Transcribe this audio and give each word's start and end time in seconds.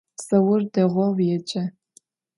Zaur 0.27 0.61
değou 0.73 1.17
yêce. 1.27 1.63